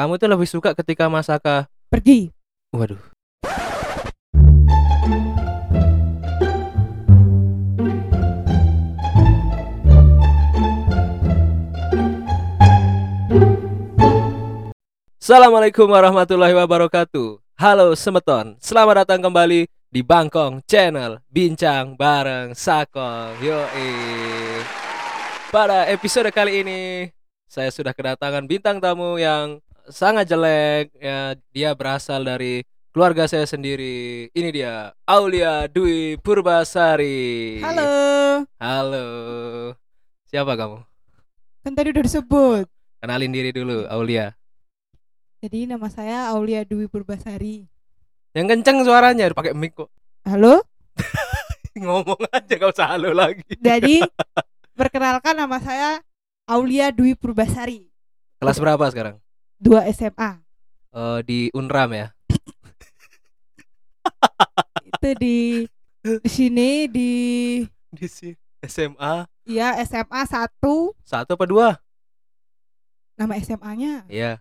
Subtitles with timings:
[0.00, 2.32] Kamu tuh lebih suka ketika Masaka Pergi.
[2.72, 2.96] Waduh.
[15.20, 17.36] Assalamualaikum warahmatullahi wabarakatuh.
[17.60, 23.36] Halo Semeton, selamat datang kembali di Bangkong Channel Bincang bareng Sakong.
[23.44, 23.92] Yoi.
[25.52, 26.80] Pada episode kali ini
[27.52, 29.60] saya sudah kedatangan bintang tamu yang
[29.90, 31.18] sangat jelek ya
[31.50, 37.90] dia berasal dari keluarga saya sendiri ini dia Aulia Dwi Purbasari Halo.
[38.56, 39.06] halo
[40.24, 40.78] siapa kamu
[41.60, 42.64] Kan tadi udah disebut.
[42.98, 44.32] kenalin diri dulu Aulia
[45.40, 47.66] Jadi nama saya Aulia Dwi Purbasari.
[48.30, 49.90] yang kenceng suaranya pakai mic kok
[50.22, 50.62] Halo.
[51.76, 54.02] ngomong aja gak usah halo lagi Jadi
[54.78, 55.98] perkenalkan nama saya
[56.44, 57.86] Aulia Dwi Purbasari.
[58.38, 59.18] kelas berapa sekarang
[59.60, 60.30] 2 SMA.
[60.90, 62.08] Eh, di Unram ya
[64.82, 65.38] Itu di
[66.00, 67.10] di sini di
[67.90, 70.58] di sini SMA ya SMA 1
[71.00, 71.68] satu apa dua
[73.14, 74.08] nama SMA-nya.
[74.08, 74.40] Iya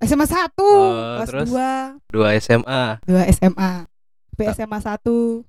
[0.00, 1.48] SMA 1 Oh, kelas terus?
[1.50, 1.98] 2.
[2.08, 3.72] dua SMA 2 SMA.
[4.30, 5.44] Tapi Ta- SMA 1,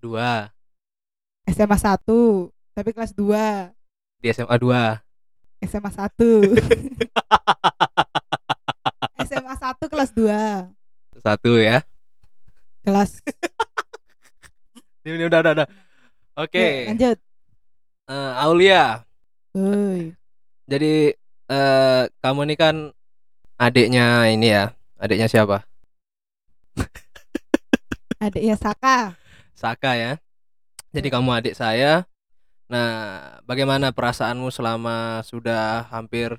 [0.00, 0.48] dua
[1.44, 2.00] SMA 1,
[2.72, 3.68] tapi kelas 2,
[4.16, 5.04] di SMA dua
[5.60, 6.56] SMA 1.
[9.74, 11.20] 1 kelas 2.
[11.20, 11.82] satu ya
[12.84, 13.18] Kelas
[15.02, 15.68] ini, ini udah udah udah
[16.38, 17.18] oke Ya, lanjut.
[18.04, 19.02] Eh, Aulia
[19.54, 20.12] Woi.
[20.66, 21.14] Jadi
[21.46, 22.90] eh kamu ini kan
[23.54, 24.74] adiknya ini ya.
[24.98, 25.62] Adiknya siapa?
[28.24, 29.14] Adiknya Saka.
[29.54, 30.12] Saka ya.
[30.90, 32.02] Jadi kamu adik saya.
[32.66, 36.34] Nah, bagaimana perasaanmu selama sudah hampir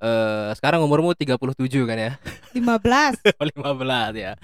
[0.00, 1.36] eh sekarang umurmu 37
[1.86, 2.12] kan ya?
[2.56, 3.34] 15.
[3.38, 4.34] 15 ya.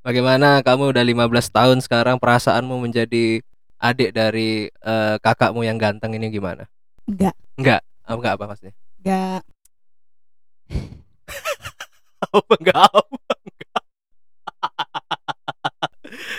[0.00, 3.42] Bagaimana kamu udah 15 tahun sekarang perasaanmu menjadi
[3.78, 6.66] adik dari eh, kakakmu yang ganteng ini gimana?
[7.08, 8.74] Enggak, Enggak, apa enggak apa maksudnya?
[9.00, 9.40] enggak.
[12.18, 13.32] Apa enggak apa?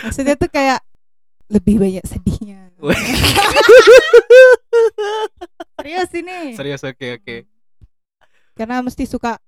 [0.04, 0.80] Maksudnya tuh kayak
[1.50, 2.70] lebih banyak sedihnya.
[5.80, 6.38] Serius ini.
[6.54, 7.36] Serius oke oke.
[8.60, 9.40] Karena mesti suka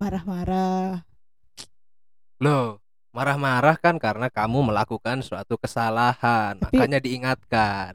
[0.00, 1.04] marah-marah.
[2.40, 2.80] Loh,
[3.12, 7.92] marah-marah kan karena kamu melakukan suatu kesalahan, Tapi- makanya diingatkan.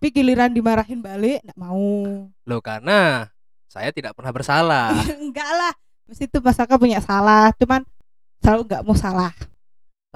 [0.00, 2.32] Tapi giliran dimarahin balik enggak mau.
[2.48, 3.28] Loh, karena
[3.68, 4.96] saya tidak pernah bersalah.
[5.28, 5.76] enggak lah.
[6.08, 7.84] Mesti tuh Mas Saka punya salah, cuman
[8.40, 9.36] selalu enggak mau salah.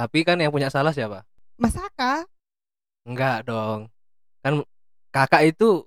[0.00, 1.28] Tapi kan yang punya salah siapa?
[1.60, 2.24] Mas Saka
[3.04, 3.92] Enggak dong.
[4.40, 4.64] Kan
[5.12, 5.84] kakak itu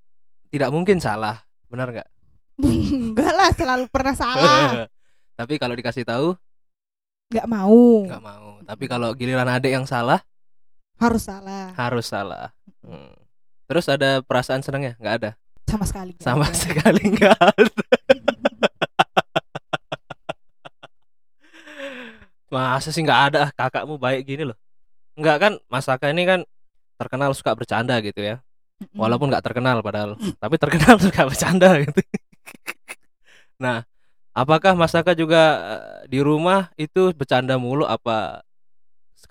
[0.53, 2.12] tidak mungkin salah, benar nggak?
[2.63, 4.85] enggak lah, selalu pernah salah.
[5.39, 6.37] Tapi kalau dikasih tahu
[7.33, 8.05] Enggak mau.
[8.05, 8.61] nggak mau.
[8.61, 10.21] Tapi kalau giliran adik yang salah
[11.01, 11.73] Harus salah.
[11.73, 12.53] harus salah.
[12.85, 13.17] Hmm.
[13.65, 14.93] Terus ada perasaan senangnya?
[15.01, 15.31] Nggak ada.
[15.65, 16.13] Sama sekali.
[16.13, 16.53] nggak Sama ada.
[16.53, 17.73] sekali nggak ada.
[22.53, 24.57] Masa sih nggak ada ah, kakakmu baik gini loh.
[25.17, 26.45] Nggak kan Mas Saka ini kan
[27.01, 28.37] terkenal suka bercanda gitu ya.
[28.93, 31.97] Walaupun nggak terkenal padahal, tapi terkenal suka bercanda gitu.
[33.63, 33.77] Nah,
[34.35, 35.41] apakah Mas Saka juga
[36.03, 38.43] eh, di rumah itu bercanda mulu apa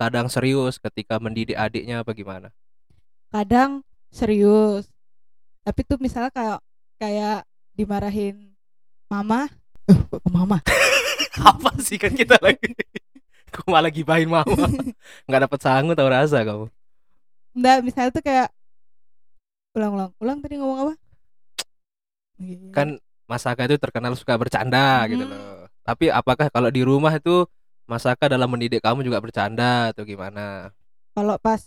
[0.01, 2.49] kadang serius ketika mendidik adiknya apa gimana?
[3.33, 3.81] kadang
[4.13, 4.93] serius.
[5.65, 6.61] Tapi tuh misalnya kayak
[7.01, 7.39] kayak
[7.73, 8.53] dimarahin
[9.09, 9.49] mama
[9.89, 10.59] eh kok ke mama?
[11.51, 12.71] Apa sih kan kita lagi?
[13.55, 14.69] Kok malah gibahin mama?
[15.27, 16.67] Nggak dapat sangu tau rasa kamu.
[17.57, 18.49] Enggak misalnya tuh kayak
[19.73, 20.95] ulang ulang tadi ngomong apa?
[22.77, 23.01] Kan
[23.33, 25.33] Mas Saka itu terkenal suka bercanda gitu Hmm.
[25.33, 27.49] loh tapi apakah kalau di rumah itu
[27.89, 30.69] Mas Saka dalam mendidik kamu juga bercanda atau gimana
[31.17, 31.65] kalau pas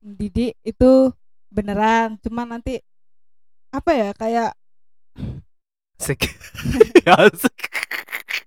[0.00, 1.12] didik itu
[1.52, 2.80] beneran cuman nanti
[3.70, 4.50] apa ya kayak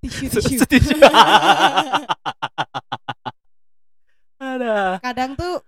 [0.01, 0.65] tisu Tisu.
[0.67, 0.97] tisu
[4.35, 5.63] ada kadang tuh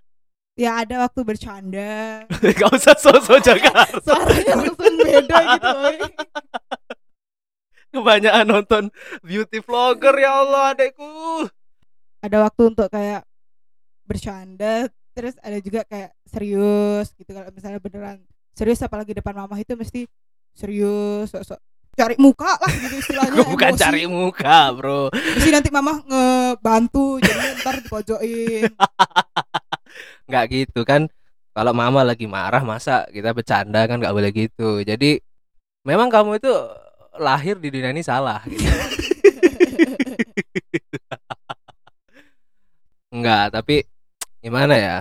[0.57, 2.25] ya ada waktu bercanda.
[2.57, 4.01] Gak usah sosok Jakarta.
[4.01, 5.97] Suaranya langsung beda gitu woy.
[7.87, 8.83] Kebanyakan nonton
[9.23, 11.47] beauty vlogger ya Allah adekku.
[12.19, 13.23] Ada waktu untuk kayak
[14.03, 17.31] bercanda terus ada juga kayak serius gitu.
[17.31, 18.17] Kalau misalnya beneran
[18.51, 20.09] serius apalagi depan mama itu mesti
[20.51, 21.61] serius sok-sok.
[21.97, 23.81] Cari muka lah gitu istilahnya bukan emosi.
[23.81, 25.09] cari muka bro.
[25.13, 28.69] Mesti nanti mama ngebantu jadi ntar dipojokin
[30.27, 31.07] nggak gitu kan
[31.55, 35.23] kalau mama lagi marah masa kita bercanda kan nggak boleh gitu jadi
[35.87, 36.51] memang kamu itu
[37.17, 38.61] lahir di dunia ini salah gitu.
[43.13, 43.87] Enggak, tapi
[44.43, 44.97] gimana ya?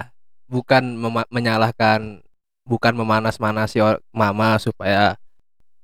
[0.46, 0.94] Bukan
[1.26, 2.22] menyalahkan,
[2.62, 3.82] bukan memanas-manasi
[4.14, 5.18] mama supaya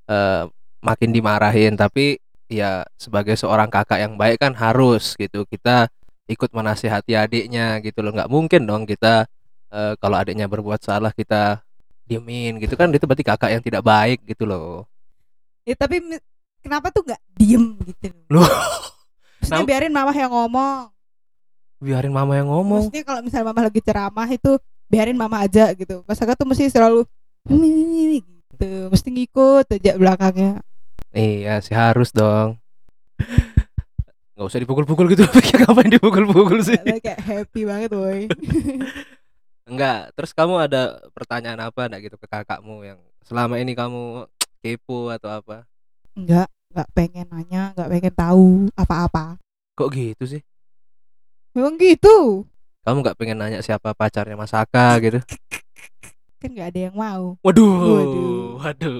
[0.06, 0.46] uh,
[0.78, 5.88] makin dimarahin, tapi ya sebagai seorang kakak yang baik kan harus gitu kita
[6.30, 8.12] ikut menasihati adiknya gitu loh.
[8.14, 9.26] Nggak mungkin dong kita
[9.72, 11.62] eh, kalau adiknya berbuat salah kita
[12.06, 14.84] diemin gitu kan itu berarti kakak yang tidak baik gitu loh.
[15.62, 16.02] Ya tapi
[16.62, 18.10] kenapa tuh nggak diem gitu?
[18.30, 18.46] Loh.
[19.42, 20.82] Maksudnya Nam- biarin mama yang ngomong.
[21.82, 22.86] Biarin mama yang ngomong.
[22.86, 24.52] Maksudnya kalau misalnya mama lagi ceramah itu
[24.86, 26.06] biarin mama aja gitu.
[26.06, 27.02] Mas Aga tuh mesti selalu
[28.62, 30.62] gitu, mesti ngikut aja belakangnya.
[31.10, 32.62] Iya sih harus dong.
[34.32, 35.28] Nggak usah dipukul-pukul gitu.
[35.36, 36.78] Pikir ngapain dipukul-pukul sih?
[36.80, 38.20] Kayak kayak happy banget boy.
[39.70, 40.12] Enggak.
[40.16, 44.26] Terus kamu ada pertanyaan apa enggak gitu ke kakakmu yang selama ini kamu
[44.64, 45.68] kepo atau apa?
[46.16, 49.36] Enggak, enggak pengen nanya, enggak pengen tahu apa-apa.
[49.76, 50.42] Kok gitu sih?
[51.52, 52.48] Memang gitu.
[52.82, 55.20] Kamu nggak pengen nanya siapa pacarnya Mas Aka gitu?
[56.40, 57.36] Kan enggak ada yang mau.
[57.44, 58.48] Waduh, Waduh.
[58.58, 58.96] waduh.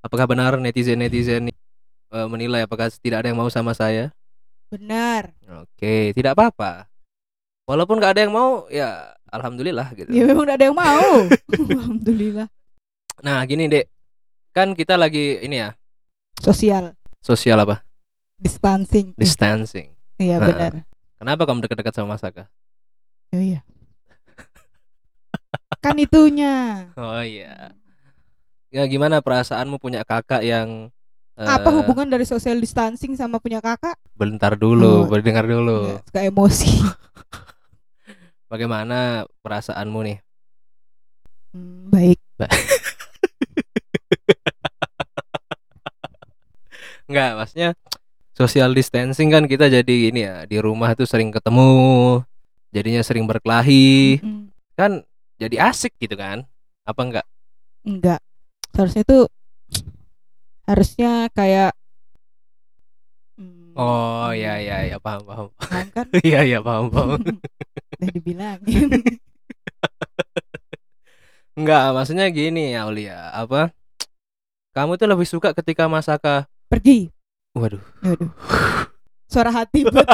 [0.00, 1.52] Apakah benar netizen-netizen
[2.10, 4.10] eh, menilai apakah tidak ada yang mau sama saya?
[4.70, 5.34] Benar.
[5.62, 6.86] Oke, tidak apa-apa.
[7.66, 10.10] Walaupun nggak ada yang mau, ya alhamdulillah gitu.
[10.10, 11.10] Ya memang enggak ada yang mau.
[11.70, 12.48] Alhamdulillah.
[13.22, 13.86] Nah, gini, Dek.
[14.50, 15.70] Kan kita lagi ini ya,
[16.42, 17.84] Sosial sosial apa?
[18.40, 19.12] distancing.
[19.14, 19.92] Distancing.
[20.16, 20.46] Iya Nah.
[20.48, 20.72] benar.
[21.20, 22.48] Kenapa kamu dekat-dekat sama Mas Aka?
[23.30, 23.60] Oh iya.
[25.78, 26.88] kan itunya.
[26.98, 27.76] Oh iya.
[28.72, 30.88] Ya gimana perasaanmu punya kakak yang
[31.40, 33.96] eh, Apa hubungan dari social distancing sama punya kakak?
[34.12, 35.08] Bentar dulu, Oh.
[35.08, 35.96] berdengar dulu.
[35.96, 36.70] Nggak, suka emosi.
[38.52, 38.98] Bagaimana
[39.40, 40.18] perasaanmu nih?
[41.50, 42.18] Hmm, baik.
[47.10, 47.70] Enggak, maksudnya
[48.32, 52.22] social distancing kan kita jadi ini ya, di rumah tuh sering ketemu,
[52.70, 54.46] jadinya sering berkelahi, Mm,
[54.78, 55.02] kan
[55.36, 56.46] jadi asik gitu kan?
[56.84, 57.26] Apa enggak?
[57.82, 58.20] enggak.
[58.70, 59.26] Seharusnya itu
[60.70, 61.74] harusnya kayak
[63.34, 65.46] Hmm, Oh, ya ya ya paham paham.
[65.56, 66.06] paham kan?
[66.28, 67.16] Iya iya paham paham.
[67.96, 68.88] Udah dibilangin.
[71.58, 73.72] Enggak, maksudnya gini ya Aulia, apa?
[74.70, 77.10] Kamu tuh lebih suka ketika Masaka Pergi.
[77.56, 77.82] Waduh.
[78.06, 78.30] Aduh.
[79.26, 80.06] Suara hati buat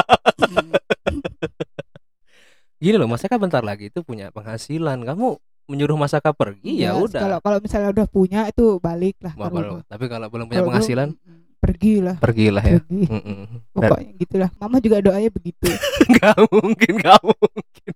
[2.77, 5.01] Gini loh, Masaka bentar lagi itu punya penghasilan.
[5.03, 7.21] Kamu menyuruh Masaka pergi ya Iya, udah.
[7.21, 9.35] Kalau kalau misalnya udah punya itu balik lah.
[9.35, 12.15] Wah, Tapi kalau belum punya Kalau penghasilan, mm, pergilah.
[12.17, 12.79] pergilah ya.
[12.79, 13.03] Pergi.
[13.05, 13.39] Mm-mm.
[13.71, 14.49] Pokoknya gitulah.
[14.57, 15.67] Mama juga doanya begitu.
[16.17, 17.93] Gak mungkin, gak mungkin.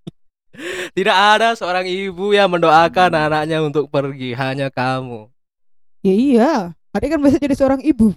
[0.92, 5.32] Tidak ada seorang ibu yang mendoakan anaknya untuk pergi, hanya kamu.
[6.04, 6.54] ya iya.
[6.92, 8.12] Adik kan biasa jadi seorang ibu.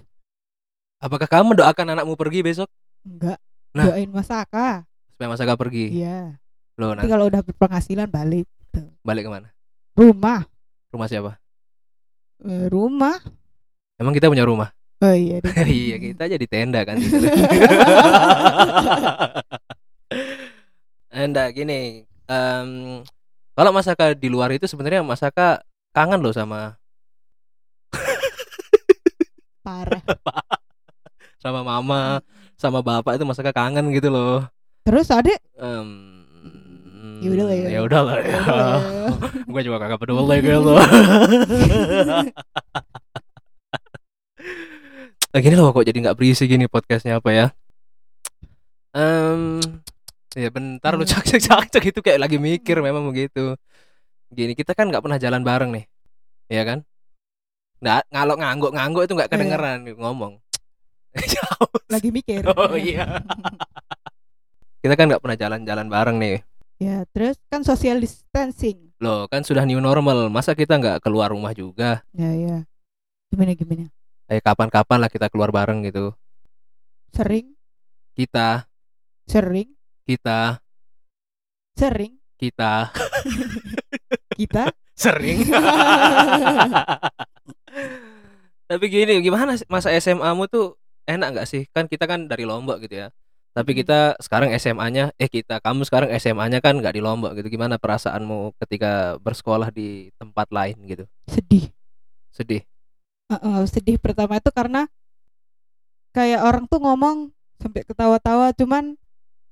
[0.99, 2.67] Apakah kamu mendoakan anakmu pergi besok?
[3.07, 3.39] Enggak.
[3.71, 3.87] Nah.
[3.87, 4.83] Doain Masaka.
[5.15, 5.95] Supaya Masaka pergi.
[5.95, 6.35] Iya.
[6.75, 8.43] Loh, Nanti nanti kalau udah berpenghasilan balik
[9.01, 9.49] balik ke mana?
[9.95, 10.43] rumah.
[10.91, 11.31] Rumah siapa?
[12.43, 13.15] Eh, rumah.
[13.95, 14.75] Emang kita punya rumah?
[14.99, 16.95] Oh iya iya, kita jadi tenda kan.
[16.99, 17.15] gitu.
[21.15, 22.69] Enda gini, em,
[23.55, 25.63] kalau Masaka di luar itu sebenarnya Masaka
[25.95, 26.75] kangen loh sama
[29.63, 30.03] Parah.
[31.43, 32.19] sama mama,
[32.59, 34.43] sama bapak itu Masaka kangen gitu loh.
[34.85, 36.04] Terus adik Em,
[37.25, 37.67] Ya udah lah ya.
[37.67, 38.37] Ya udah lah ya.
[38.37, 38.79] Eh,
[39.51, 40.71] Gue juga kagak peduli gitu.
[45.35, 47.45] Nah, gini loh kok jadi nggak berisi gini podcastnya apa ya?
[48.95, 49.59] Em,
[50.31, 51.11] ya bentar lu Hmm.
[51.11, 53.59] cak cak cak cak itu kayak lagi mikir memang begitu.
[54.31, 55.85] Gini kita kan nggak pernah jalan bareng nih,
[56.47, 56.79] ya kan?
[57.83, 59.35] Nggak ngalok ngangguk ngangguk itu nggak Iya.
[59.35, 60.33] kedengeran ngomong.
[61.35, 61.79] Jauh.
[61.91, 62.43] lagi mikir.
[62.55, 63.19] Oh, iya.
[64.79, 66.35] Kita kan nggak pernah jalan-jalan bareng nih.
[66.85, 68.93] Ya, terus kan social distancing.
[69.01, 72.05] Loh kan sudah new normal, masa kita nggak keluar rumah juga?
[72.13, 72.57] Ya ya.
[73.33, 73.89] Gimana gimana?
[74.29, 76.13] Eh kapan-kapan lah kita keluar bareng gitu.
[77.09, 77.55] Sering,
[78.15, 78.67] Kita,
[79.27, 79.71] sering,
[80.07, 80.59] kita,
[81.75, 82.91] sering kita
[84.39, 84.63] kita
[84.95, 85.43] sering.
[88.69, 90.75] Tapi gini, gimana masa SMA-mu tuh
[91.05, 91.63] enak nggak sih?
[91.69, 93.07] Kan kita kan dari Lombok gitu ya.
[93.55, 93.79] Tapi Hmm.
[93.79, 97.47] kita sekarang SMA-nya, eh kita, kamu sekarang SMA-nya kan nggak di Lombok gitu.
[97.47, 101.03] Gimana perasaanmu ketika bersekolah di tempat lain gitu?
[101.25, 101.71] sedih.
[102.29, 102.61] Sedih.
[103.31, 104.85] Heeh, sedih pertama itu karena
[106.11, 108.99] kayak orang tuh ngomong sampai ketawa-tawa cuman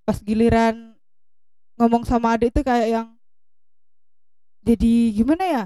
[0.03, 0.93] pas giliran
[1.79, 3.07] ngomong sama adik itu kayak yang
[4.61, 5.63] jadi gimana ya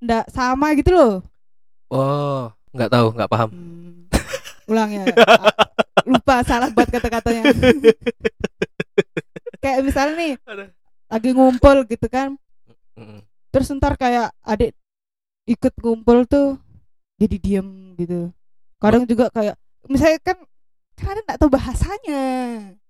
[0.00, 1.14] ndak sama gitu loh
[1.90, 3.50] Oh, nggak tahu, nggak paham.
[3.50, 4.06] Hmm,
[4.70, 5.50] ulang ya A-
[6.06, 7.50] lupa salah buat kata-katanya
[9.62, 10.68] kayak misalnya nih Aduh.
[11.10, 12.36] lagi ngumpul gitu kan
[13.50, 14.72] terus ntar kayak adik
[15.44, 16.56] ikut ngumpul tuh
[17.18, 18.30] jadi diem gitu
[18.78, 20.38] kadang juga kayak misalnya kan
[21.00, 22.22] ada nggak tahu bahasanya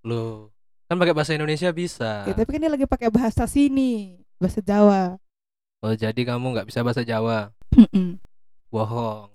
[0.02, 0.50] Loh,
[0.90, 2.26] kan pakai bahasa Indonesia bisa.
[2.26, 5.14] ya, tapi kan dia lagi pakai bahasa sini bahasa Jawa
[5.80, 7.56] Oh, jadi kamu nggak bisa bahasa Jawa.
[8.68, 9.32] Bohong.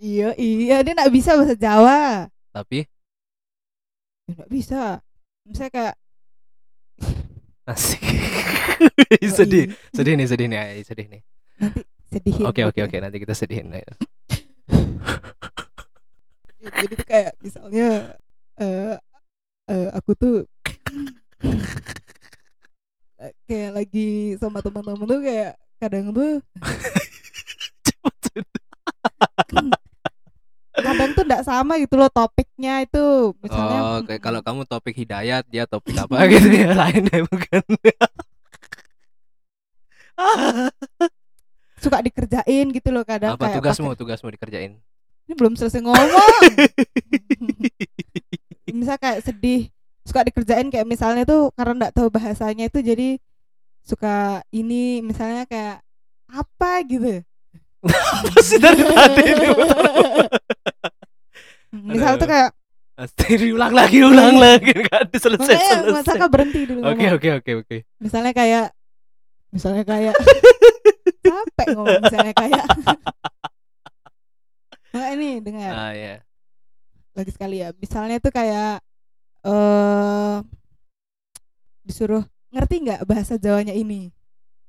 [0.00, 2.88] iya iya dia nggak bisa bahasa Jawa Tapi
[4.26, 5.04] ya nggak bisa
[5.44, 5.94] misalnya kayak
[7.76, 8.00] asik.
[9.20, 9.76] "Oh, sedih.
[9.92, 11.20] Sedih nih, sedih nih, ay, sedih nih.
[12.08, 12.88] sedihin Oke, oke, gitu.
[12.88, 13.76] oke, nanti kita sedihin.
[16.66, 18.16] jadi tuh kayak misalnya
[18.58, 18.96] eh
[19.68, 20.48] eh, aku tuh
[23.46, 26.42] kayak lagi sama teman-teman tuh kayak kadang tuh
[30.96, 33.04] kadang tuh nggak sama gitu loh topiknya itu.
[33.38, 36.16] Misalnya Oh, kayak kalau kamu topik hidayat, dia topik apa?
[36.32, 37.62] Gitu ya, lain deh bukan.
[41.76, 43.46] suka dikerjain gitu loh kadang apa?
[43.46, 43.86] kayak tugasmu?
[43.86, 44.72] pakai- Tugasmu dikerjain.
[45.22, 46.32] ini belum selesai ngomong.
[48.72, 49.68] Misal kayak sedih
[50.00, 53.18] suka dikerjain kayak misalnya tuh karena nggak tahu bahasanya itu jadi
[53.82, 54.16] suka
[54.50, 55.82] ini misalnya kayak
[56.26, 57.22] apa gitu
[57.88, 59.46] Apa sih dari tadi ini?
[61.86, 62.50] misal tuh kayak
[62.96, 65.96] Astri ulang lagi, ulang lagi, nggak ada selesai makanya selesai.
[66.00, 67.12] masaka berhenti dulu Oke, ngomong.
[67.14, 67.76] oke, oke, oke.
[67.98, 68.66] misalnya kayak
[69.50, 70.14] misalnya kayak
[71.26, 72.64] capek ngomong misalnya kayak
[74.90, 76.14] nah ini dengar Ah ya.
[77.12, 78.80] lagi sekali ya misalnya tuh kayak
[79.44, 80.36] eh
[81.82, 84.08] disuruh ngerti nggak bahasa Jawanya ini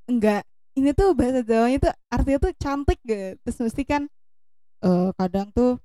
[0.05, 0.43] enggak
[0.77, 4.01] ini tuh bahasa Jawanya tuh artinya tuh cantik gitu terus mesti kan
[4.79, 5.81] eh kadang tuh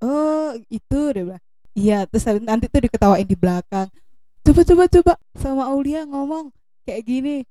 [0.00, 1.42] oh itu dia bilang
[1.76, 3.92] iya terus nanti tuh diketawain di belakang
[4.40, 6.48] coba coba coba sama Aulia ngomong
[6.82, 7.44] kayak gini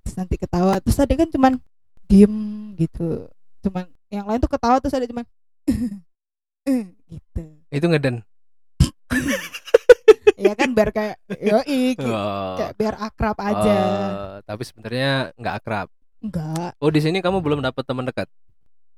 [0.00, 1.58] terus nanti ketawa terus tadi kan cuman
[2.06, 2.34] diem
[2.78, 3.26] gitu
[3.66, 5.26] cuman yang lain tuh ketawa terus ada cuman
[7.10, 8.22] gitu Itu ngeden.
[10.36, 12.06] ya kan biar kayak yoi gitu.
[12.06, 12.54] Oh.
[12.54, 15.88] kayak biar akrab aja Oh, tapi sebenarnya nggak akrab.
[16.18, 18.28] Enggak Oh, di sini kamu belum dapat teman dekat.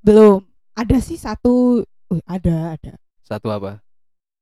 [0.01, 3.85] belum ada sih satu Wih, ada ada Satu apa?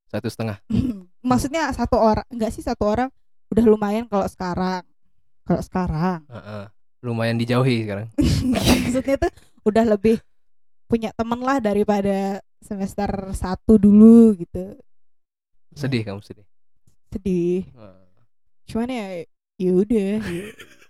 [0.07, 0.63] Satu setengah.
[1.23, 3.09] maksudnya satu orang enggak sih satu orang
[3.49, 4.83] udah lumayan kalau sekarang
[5.43, 6.65] kalau sekarang Heeh.
[6.99, 8.09] Lumayan dijauhi sekarang.
[8.87, 9.33] maksudnya tuh
[9.65, 10.19] udah lebih
[10.87, 14.79] punya temen lah daripada semester satu dulu gitu
[15.73, 16.47] Sedih kamu sedih.
[17.09, 17.95] sedih Oh.
[18.67, 19.07] cuman ya
[19.57, 20.19] ya udah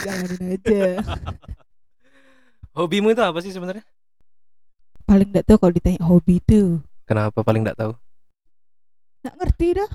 [0.00, 0.82] jalanin aja.
[2.76, 3.84] Hobimu itu apa sih sebenarnya?
[5.02, 7.94] paling nggak tahu kalau ditanya hobi tuh Kenapa paling nggak tahu?
[9.22, 9.90] nggak ngerti dah.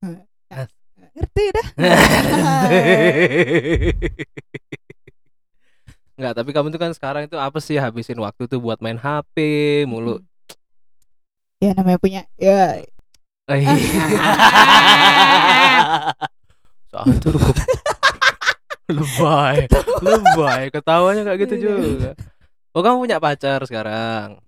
[0.00, 0.70] Nggak-
[1.12, 1.66] ngerti dah.
[6.12, 7.74] Enggak, tapi kamu tuh kan sekarang itu apa sih?
[7.74, 9.36] Habisin waktu tuh buat main HP
[9.84, 10.22] mulu.
[11.58, 12.78] ya namanya punya ya.
[13.46, 13.58] Eh,
[16.88, 17.30] Satu
[18.94, 19.56] lebay,
[20.00, 21.64] lebay, ketawanya kayak gitu Iya.
[21.64, 22.10] juga.
[22.72, 24.40] Oh kamu punya pacar sekarang?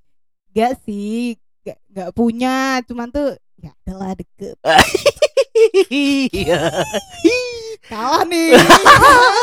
[0.52, 4.54] Gak sih gak, gak punya cuman tuh ya adalah deket
[6.34, 6.82] Iya,
[7.86, 8.52] kalah nih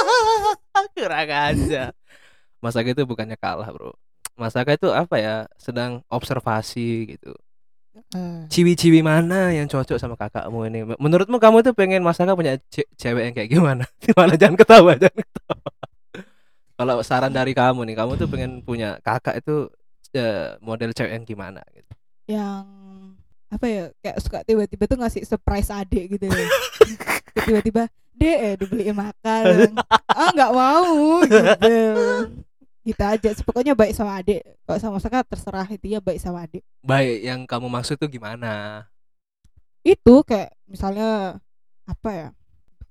[0.98, 1.94] kurang aja.
[2.60, 3.94] Masaka itu bukannya kalah bro.
[4.36, 5.36] Masaka itu apa ya?
[5.58, 7.34] Sedang observasi gitu.
[8.48, 10.84] Ciwi-ciwi mana yang cocok sama kakakmu ini?
[10.96, 13.84] Menurutmu kamu tuh pengen Masaka punya ce- cewek yang kayak gimana?
[14.04, 15.70] Gimana jangan ketawa, jangan ketawa.
[16.76, 19.70] Kalau saran dari kamu nih, kamu tuh pengen punya kakak itu
[20.12, 21.92] eh, model cewek yang gimana gitu.
[22.28, 22.64] yang
[23.52, 26.48] apa ya kayak suka tiba-tiba tuh ngasih surprise adik gitu ya.
[27.48, 29.76] tiba-tiba dek eh dibeliin makan
[30.08, 31.40] ah nggak mau gitu
[32.82, 36.66] gitu aja pokoknya baik sama adik kalau sama Saka terserah itu ya baik sama adik
[36.82, 38.86] Baik, yang kamu maksud tuh gimana?
[39.82, 41.38] itu kayak misalnya
[41.84, 42.28] apa ya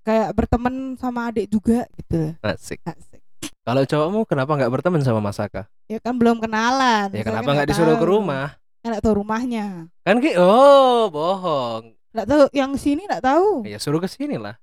[0.02, 2.82] kayak berteman sama adik juga gitu Asik.
[2.82, 3.23] Asik.
[3.61, 5.66] Kalau cowokmu kenapa nggak berteman sama Masaka?
[5.87, 8.59] ya kan belum kenalan Ya kenapa kan nggak disuruh ke rumah?
[8.80, 11.94] kan nggak tahu rumahnya Kan ki oh bohong.
[12.11, 14.54] nggak tahu yang sini nggak tahu Ya suruh ke sini lah.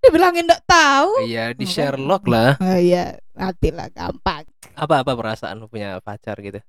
[0.00, 1.64] dibilangin nggak tahu Iya di.
[1.64, 2.56] Sherlock lah.
[2.56, 4.44] oh iya nanti lah gampang
[4.76, 6.60] Apa apa perasaan lu punya pacar gitu?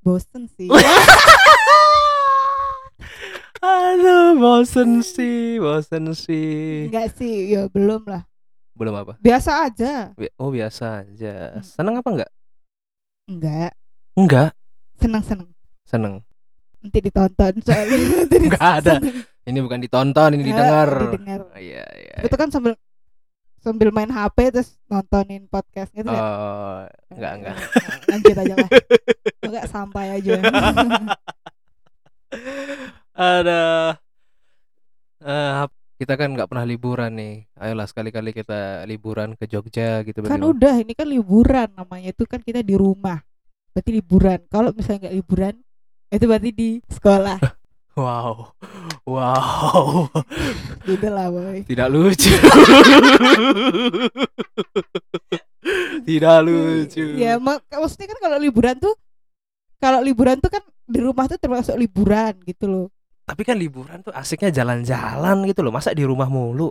[0.00, 0.64] bosen sih
[3.60, 6.88] Aduh, bosen sih, bosen sih.
[6.88, 8.24] enggak sih ya belum lah
[8.72, 9.20] Belum apa?
[9.20, 11.52] biasa aja Oh biasa aja.
[11.52, 11.60] Hmm.
[11.60, 12.30] Seneng apa enggak?
[13.26, 13.72] enggak
[14.16, 14.50] Enggak.
[14.96, 15.48] seneng seneng
[15.84, 16.14] Seneng.
[16.80, 18.94] nanti ditonton soalnya Nanti Nggak ada.
[18.96, 19.14] seneng.
[19.40, 20.88] Ini bukan ditonton, ini didengar.
[21.02, 21.40] didengar.
[21.56, 22.16] Iya, iya.
[22.22, 22.72] itu kan sambil
[23.60, 26.16] sambil main HP terus nontonin podcast gitu kan?
[26.16, 26.80] Oh,
[27.12, 27.56] enggak enggak.
[28.08, 28.70] lanjut aja lah
[29.44, 30.32] enggak sampai aja?
[33.20, 33.62] Ada
[35.20, 35.64] eh
[36.00, 37.44] kita kan nggak pernah liburan nih.
[37.60, 41.68] Ayolah sekali-kali kita liburan ke Jogja gitu kan udah ini kan liburan.
[41.76, 43.20] Namanya itu kan kita di rumah.
[43.76, 44.40] Berarti liburan.
[44.48, 45.54] Kalau misalnya nggak liburan
[46.10, 47.38] itu berarti di sekolah
[47.92, 48.54] Wow.
[49.02, 50.06] Wow.
[50.86, 52.30] gitu lah boy Tidak lucu.
[56.00, 57.04] Tidak lucu.
[57.16, 58.94] ya mak maksudnya kan kalau liburan tuh
[59.76, 62.86] kalau liburan tuh kan di rumah tuh termasuk liburan gitu loh
[63.22, 65.70] Tapi kan liburan tuh asiknya jalan-jalan gitu loh.
[65.70, 66.70] Masa di rumah mulu?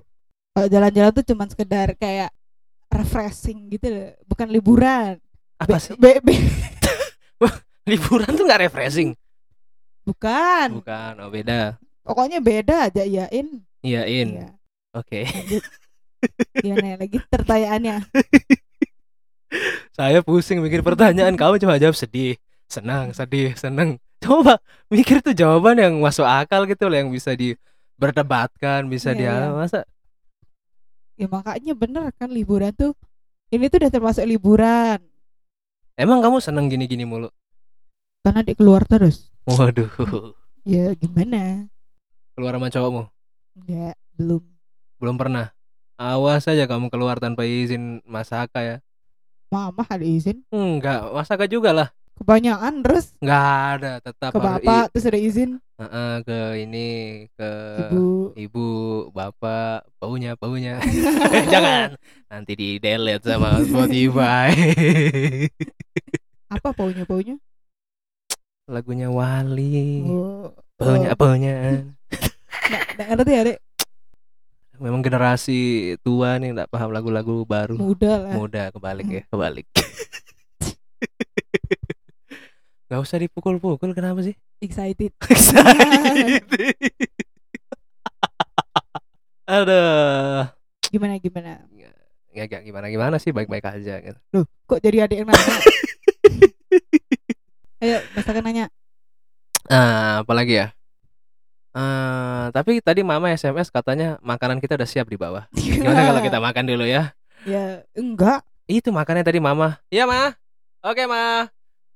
[0.50, 2.34] kalau jalan-jalan tuh cuman sekedar kayak
[2.90, 5.16] refreshing gitu loh bukan liburan
[5.56, 5.94] Apa Be- sih?
[5.96, 6.48] be- be-
[7.90, 9.14] Liburan tuh nggak refreshing?
[10.04, 11.76] Bukan Bukan, oh beda.
[12.04, 14.28] pokoknya beda aja yain Iyain.
[14.36, 14.50] Iya.
[14.92, 15.24] Oke.
[15.24, 15.64] Lanjut.
[16.60, 18.04] gimana lagi pertanyaannya
[19.96, 22.36] Saya pusing mikir pertanyaan kamu cuma jawab sedih,
[22.68, 23.98] senang, sedih, senang.
[24.20, 24.60] Coba
[24.92, 29.56] mikir tuh jawaban yang masuk akal gitu loh yang bisa diperdebatkan, bisa Iya, dia iya.
[29.56, 29.80] masa
[31.16, 32.96] ya makanya bener kan liburan tuh
[33.52, 35.04] ini tuh udah termasuk liburan
[36.00, 37.28] emang kamu seneng gini-gini mulu?
[38.24, 39.90] karena dia keluar terus Waduh,
[40.62, 41.66] ya gimana
[42.38, 43.04] keluar sama cowokmu?
[43.66, 44.44] ya belum
[45.00, 45.50] Belum pernah.
[45.96, 48.78] Awas aja kamu keluar tanpa izin Masaka ya.
[49.50, 51.90] mama ada izin Enggak, Masaka juga lah.
[52.16, 56.88] kebanyakan terus Enggak ada, tetap ke bapak terus ada izin Heeh, ke ini
[57.34, 57.50] ke
[57.90, 58.68] ibu ibu,
[59.10, 60.76] bapak, baunya, baunya.
[61.54, 61.96] Jangan,
[62.28, 64.52] nanti di delete sama Spotify.
[66.52, 67.40] apa paunya paunya
[68.70, 71.18] Lagunya Wali, oh baunya, oh.
[71.18, 71.54] baunya.
[72.96, 73.58] nggak ngerti ya dek
[74.78, 75.60] Memang generasi
[76.00, 77.76] tua nih nggak paham lagu-lagu baru.
[77.76, 79.66] muda lah Muda kebalik ya, kebalik.
[82.86, 84.34] Gak usah dipukul-pukul kenapa sih?
[84.60, 86.42] excited Excited.
[89.46, 90.50] Aduh.
[90.88, 91.62] gimana gimana
[92.30, 94.18] Ya gak gimana gimana sih baik-baik aja gitu.
[94.32, 95.46] loh kok jadi adik yang nanya
[99.70, 100.74] Ah, apalagi ya?
[101.70, 105.46] Eh, tapi tadi mama SMS katanya makanan kita udah siap di bawah.
[105.54, 107.14] Gimana kalau kita makan dulu ya?
[107.48, 109.82] ya enggak Itu makannya tadi mama.
[109.90, 110.30] Iya, Ma.
[110.86, 111.50] Oke, Ma.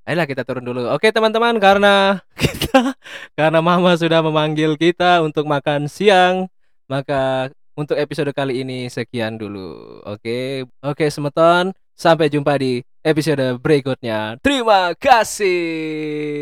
[0.09, 0.89] Ayolah kita turun dulu.
[0.89, 2.97] Oke, teman-teman, karena kita
[3.37, 6.49] karena mama sudah memanggil kita untuk makan siang,
[6.89, 10.01] maka untuk episode kali ini sekian dulu.
[10.09, 10.65] Oke.
[10.81, 11.77] Oke, semeton.
[11.93, 14.41] Sampai jumpa di episode berikutnya.
[14.41, 16.33] Terima kasih.